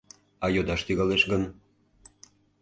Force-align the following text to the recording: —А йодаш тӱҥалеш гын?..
—А 0.43 0.45
йодаш 0.55 0.81
тӱҥалеш 0.87 1.23
гын?.. 1.31 1.43